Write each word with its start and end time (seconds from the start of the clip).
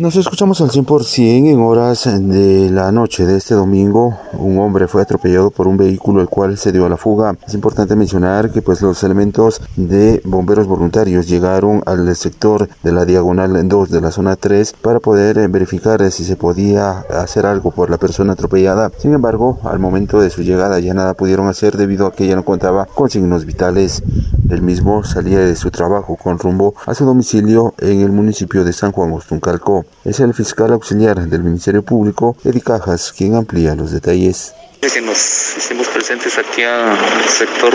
Nos 0.00 0.14
escuchamos 0.14 0.60
al 0.60 0.70
100% 0.70 1.50
en 1.50 1.58
horas 1.58 2.04
de 2.04 2.70
la 2.70 2.92
noche 2.92 3.26
de 3.26 3.36
este 3.36 3.56
domingo. 3.56 4.16
Un 4.34 4.56
hombre 4.60 4.86
fue 4.86 5.02
atropellado 5.02 5.50
por 5.50 5.66
un 5.66 5.76
vehículo 5.76 6.20
el 6.20 6.28
cual 6.28 6.56
se 6.56 6.70
dio 6.70 6.86
a 6.86 6.88
la 6.88 6.96
fuga. 6.96 7.36
Es 7.44 7.54
importante 7.54 7.96
mencionar 7.96 8.52
que 8.52 8.62
pues 8.62 8.80
los 8.80 9.02
elementos 9.02 9.60
de 9.74 10.22
bomberos 10.24 10.68
voluntarios 10.68 11.26
llegaron 11.26 11.82
al 11.84 12.14
sector 12.14 12.68
de 12.84 12.92
la 12.92 13.06
diagonal 13.06 13.68
2 13.68 13.90
de 13.90 14.00
la 14.00 14.12
zona 14.12 14.36
3 14.36 14.74
para 14.74 15.00
poder 15.00 15.36
eh, 15.36 15.48
verificar 15.48 16.08
si 16.12 16.24
se 16.24 16.36
podía 16.36 17.00
hacer 17.00 17.44
algo 17.44 17.72
por 17.72 17.90
la 17.90 17.98
persona 17.98 18.34
atropellada. 18.34 18.92
Sin 18.98 19.14
embargo, 19.14 19.58
al 19.64 19.80
momento 19.80 20.20
de 20.20 20.30
su 20.30 20.44
llegada 20.44 20.78
ya 20.78 20.94
nada 20.94 21.14
pudieron 21.14 21.48
hacer 21.48 21.76
debido 21.76 22.06
a 22.06 22.12
que 22.12 22.26
ella 22.26 22.36
no 22.36 22.44
contaba 22.44 22.84
con 22.84 23.10
signos 23.10 23.44
vitales. 23.46 24.04
El 24.50 24.62
mismo 24.62 25.04
salía 25.04 25.40
de 25.40 25.54
su 25.56 25.70
trabajo 25.70 26.16
con 26.16 26.38
rumbo 26.38 26.74
a 26.86 26.94
su 26.94 27.04
domicilio 27.04 27.74
en 27.78 28.00
el 28.00 28.10
municipio 28.10 28.64
de 28.64 28.72
San 28.72 28.92
Juan 28.92 29.12
Ostuncalco. 29.12 29.84
Es 30.06 30.20
el 30.20 30.32
fiscal 30.32 30.72
auxiliar 30.72 31.18
del 31.18 31.42
Ministerio 31.42 31.82
Público, 31.82 32.34
Eddie 32.44 32.62
Cajas, 32.62 33.12
quien 33.12 33.34
amplía 33.34 33.74
los 33.74 33.92
detalles. 33.92 34.54
Que 34.80 35.02
nos 35.02 35.56
hicimos 35.56 35.88
presentes 35.88 36.38
aquí 36.38 36.62
al 36.62 36.96
sector 37.28 37.74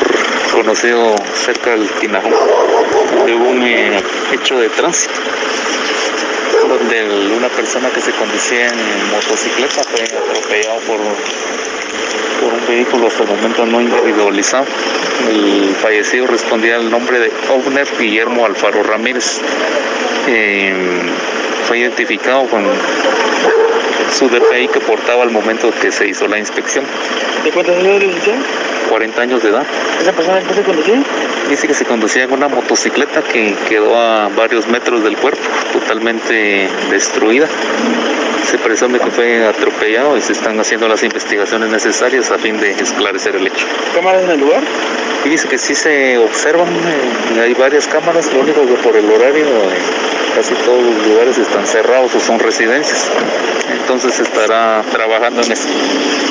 conocido 0.51 1.15
cerca 1.45 1.71
del 1.71 1.87
Tinajo 2.01 2.29
de 3.25 3.35
un 3.35 3.61
eh, 3.61 4.01
hecho 4.33 4.57
de 4.57 4.69
tránsito 4.69 5.13
donde 6.67 7.35
una 7.37 7.49
persona 7.49 7.89
que 7.91 8.01
se 8.01 8.11
conducía 8.13 8.67
en 8.67 9.11
motocicleta 9.11 9.83
fue 9.83 10.03
atropellado 10.05 10.79
por 10.87 10.99
por 12.43 12.53
un 12.53 12.67
vehículo 12.67 13.07
hasta 13.07 13.23
el 13.23 13.29
momento 13.29 13.65
no 13.65 13.81
individualizado. 13.81 14.65
El 15.29 15.75
fallecido 15.75 16.27
respondía 16.27 16.75
al 16.75 16.89
nombre 16.89 17.19
de 17.19 17.31
Ovner 17.49 17.87
Guillermo 17.99 18.45
Alfaro 18.45 18.83
Ramírez. 18.83 19.39
Eh, 20.27 20.73
fue 21.67 21.79
identificado 21.79 22.45
con 22.47 22.63
su 24.11 24.29
DPI 24.29 24.67
que 24.67 24.79
portaba 24.79 25.23
al 25.23 25.31
momento 25.31 25.71
que 25.81 25.91
se 25.91 26.07
hizo 26.07 26.27
la 26.27 26.37
inspección. 26.37 26.85
¿De 27.43 27.51
cuántos 27.51 27.75
años 27.77 27.99
de 27.99 28.07
40 28.93 29.21
años 29.23 29.41
de 29.41 29.49
edad. 29.49 29.65
¿Esa 29.99 30.11
persona 30.11 30.39
qué 30.47 30.53
se 30.53 30.61
conducía? 30.61 31.01
Dice 31.49 31.67
que 31.67 31.73
se 31.73 31.83
conducía 31.83 32.25
en 32.25 32.31
una 32.31 32.47
motocicleta 32.47 33.23
que 33.23 33.55
quedó 33.67 33.97
a 33.97 34.29
varios 34.29 34.67
metros 34.67 35.03
del 35.03 35.17
cuerpo, 35.17 35.41
totalmente 35.71 36.69
destruida. 36.91 37.47
Se 38.45 38.59
presume 38.59 38.99
que 38.99 39.09
fue 39.09 39.47
atropellado 39.47 40.15
y 40.15 40.21
se 40.21 40.33
están 40.33 40.59
haciendo 40.59 40.87
las 40.87 41.01
investigaciones 41.01 41.71
necesarias 41.71 42.29
a 42.29 42.37
fin 42.37 42.59
de 42.59 42.69
esclarecer 42.69 43.35
el 43.35 43.47
hecho. 43.47 43.65
¿Cámaras 43.95 44.25
en 44.25 44.29
el 44.29 44.39
lugar? 44.41 44.61
Y 45.25 45.29
dice 45.29 45.47
que 45.47 45.57
sí 45.57 45.73
se 45.73 46.19
observan, 46.19 46.67
eh, 46.67 47.41
hay 47.41 47.55
varias 47.55 47.87
cámaras, 47.87 48.31
lo 48.31 48.41
único 48.41 48.61
que 48.61 48.73
por 48.73 48.95
el 48.95 49.09
horario 49.09 49.47
eh, 49.47 50.12
casi 50.35 50.53
todos 50.55 50.83
los 50.83 51.07
lugares 51.07 51.37
están 51.37 51.65
cerrados 51.65 52.13
o 52.15 52.19
son 52.19 52.39
residencias. 52.39 53.09
Entonces 53.71 54.19
estará 54.19 54.83
trabajando 54.91 55.41
en 55.41 55.51
eso. 55.51 55.67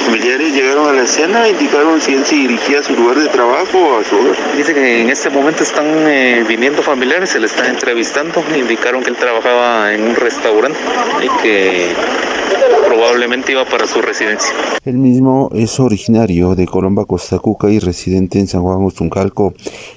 ¿Familiares 0.07 0.53
llegaron 0.55 0.89
a 0.89 0.93
la 0.93 1.03
escena? 1.03 1.49
¿Indicaron 1.49 2.01
si 2.01 2.15
él 2.15 2.25
se 2.27 2.35
dirigía 2.35 2.81
a 2.81 2.83
su 2.83 2.95
lugar 2.95 3.19
de 3.19 3.29
trabajo 3.29 3.79
o 3.79 4.01
a 4.01 4.05
su 4.05 4.17
hogar? 4.17 4.37
Dice 4.57 4.75
que 4.75 5.03
en 5.03 5.11
este 5.11 5.31
momento 5.31 5.63
están 5.63 5.87
eh, 6.09 6.45
viniendo 6.47 6.83
familiares, 6.83 7.31
se 7.31 7.41
le 7.41 7.47
están 7.47 7.67
entrevistando, 7.67 8.43
indicaron 8.57 9.03
que 9.03 9.11
él 9.11 9.17
trabajaba 9.17 9.93
en 9.93 10.03
un 10.03 10.17
restaurante 10.17 10.79
y 11.23 11.43
que 11.43 11.89
probablemente 12.93 13.53
iba 13.53 13.65
para 13.65 13.87
su 13.87 14.03
residencia. 14.03 14.53
El 14.85 14.99
mismo 14.99 15.49
es 15.55 15.81
originario 15.81 16.55
de 16.55 16.67
Colomba, 16.67 17.07
Costa 17.07 17.39
Cuca 17.39 17.71
y 17.71 17.79
residente 17.79 18.39
en 18.39 18.47
San 18.47 18.63
Juan 18.63 18.85
Ostuncalco. 18.85 19.55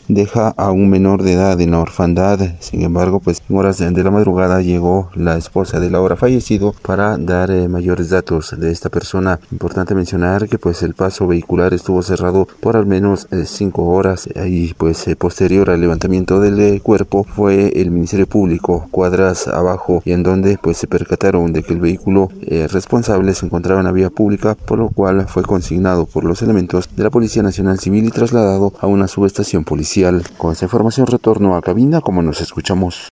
Deja 0.08 0.54
a 0.56 0.72
un 0.72 0.90
menor 0.90 1.22
de 1.24 1.34
edad 1.34 1.60
en 1.60 1.72
la 1.72 1.80
orfandad. 1.80 2.40
Sin 2.60 2.84
embargo, 2.84 3.20
pues 3.20 3.42
en 3.50 3.58
horas 3.58 3.80
de 3.80 4.04
la 4.04 4.12
madrugada 4.12 4.62
llegó 4.62 5.10
la 5.14 5.36
esposa 5.36 5.82
del 5.82 5.96
ahora 5.96 6.16
fallecido 6.16 6.74
para 6.84 7.18
dar 7.18 7.52
eh, 7.52 7.68
mayores 7.68 8.12
datos 8.12 8.56
de 8.58 8.72
esta 8.72 8.90
persona. 8.90 9.42
Importante 9.52 9.94
mencionar 9.94 10.48
que 10.48 10.58
pues 10.58 10.82
el 10.82 10.94
paso 10.94 11.28
vehicular 11.28 11.74
estuvo 11.74 12.02
cerrado 12.02 12.48
por 12.62 12.78
al 12.78 12.86
menos 12.86 13.28
eh, 13.32 13.44
cinco 13.46 13.88
horas 13.88 14.30
y 14.46 14.74
pues 14.76 15.06
eh, 15.10 15.18
posterior 15.18 15.70
al 15.70 15.82
levantamiento 15.82 16.40
del 16.40 16.82
cuerpo 16.82 17.26
fue 17.26 17.74
el 17.76 17.92
Ministerio 17.92 18.28
Público 18.28 18.88
cuadras 18.90 19.50
abajo 19.50 20.02
y 20.06 20.14
en 20.14 20.24
donde 20.24 20.58
pues 20.62 20.78
se 20.78 20.88
percataron 20.88 21.52
de 21.52 21.64
que 21.64 21.74
el 21.74 21.82
vehículo 21.82 22.30
responsable 22.86 23.34
se 23.34 23.48
encontraba 23.48 23.80
en 23.82 23.88
la 23.88 23.92
vía 23.92 24.12
pública 24.12 24.54
por 24.54 24.78
lo 24.78 24.90
cual 24.90 25.28
fue 25.28 25.42
consignado 25.42 26.06
por 26.06 26.24
los 26.24 26.44
elementos 26.44 26.88
de 26.96 27.04
la 27.04 27.10
Policía 27.10 27.42
Nacional 27.42 27.80
Civil 27.80 28.06
y 28.06 28.12
trasladado 28.12 28.74
a 28.80 28.86
una 28.86 29.08
subestación 29.08 29.64
policial. 29.64 30.22
Con 30.38 30.52
esta 30.52 30.66
información 30.66 31.08
retorno 31.08 31.56
a 31.56 31.64
cabina 31.64 32.00
como 32.02 32.22
nos 32.22 32.42
escuchamos. 32.42 33.02